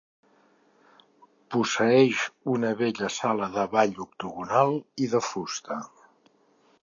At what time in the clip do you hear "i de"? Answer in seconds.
5.07-5.25